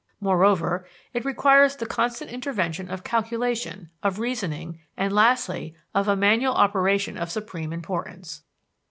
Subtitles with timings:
[0.19, 6.55] Moreover, it requires the constant intervention of calculation, of reasoning, and lastly, of a manual
[6.55, 8.41] operation of supreme importance.